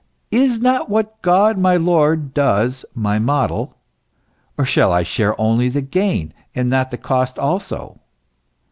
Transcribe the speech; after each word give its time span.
Is 0.31 0.59
not 0.59 0.89
what 0.89 1.21
God 1.21 1.59
my 1.59 1.77
Lord 1.77 2.33
does, 2.33 2.85
my 2.95 3.19
model? 3.19 3.75
Or 4.57 4.65
shall 4.65 4.91
I 4.91 5.03
share 5.03 5.39
only 5.39 5.69
the 5.69 5.83
gain, 5.83 6.33
and 6.55 6.71
not 6.71 6.89
the 6.89 6.97
cost 6.97 7.37
also 7.37 7.99